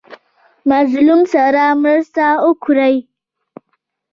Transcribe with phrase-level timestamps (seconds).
[0.69, 2.95] مظلوم سره مرسته وکړئ